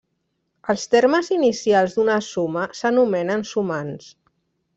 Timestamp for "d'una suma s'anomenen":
1.99-3.47